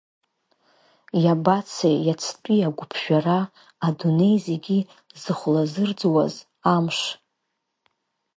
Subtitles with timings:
[1.23, 3.39] Иабацеи иацтәи агәыԥжәара,
[3.87, 4.77] адунеи зегьы
[5.21, 6.35] зыхәлазырӡуаз
[6.73, 6.99] амш!